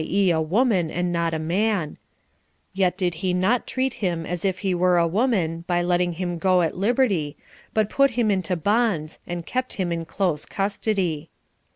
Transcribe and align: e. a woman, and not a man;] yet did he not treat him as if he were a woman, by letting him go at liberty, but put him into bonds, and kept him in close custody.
e. 0.03 0.31
a 0.31 0.41
woman, 0.41 0.89
and 0.89 1.13
not 1.13 1.31
a 1.31 1.37
man;] 1.37 1.95
yet 2.73 2.97
did 2.97 3.13
he 3.21 3.35
not 3.35 3.67
treat 3.67 3.93
him 3.93 4.25
as 4.25 4.43
if 4.43 4.57
he 4.65 4.73
were 4.73 4.97
a 4.97 5.05
woman, 5.05 5.63
by 5.67 5.79
letting 5.79 6.13
him 6.13 6.39
go 6.39 6.63
at 6.63 6.75
liberty, 6.75 7.37
but 7.71 7.87
put 7.87 8.09
him 8.17 8.31
into 8.31 8.55
bonds, 8.55 9.19
and 9.27 9.45
kept 9.45 9.73
him 9.73 9.91
in 9.91 10.03
close 10.03 10.43
custody. 10.43 11.29